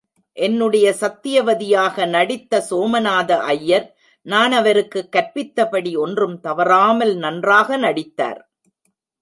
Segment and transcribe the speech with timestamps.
[0.37, 3.85] என்னுடன் சத்யவதியாக நடித்த சோமநாத ஐயர்,
[4.25, 8.41] நான் அவருக்குக் கற்பித்தபடி ஒன்றும் தவறாமல் நன்றாக நடித்தார்.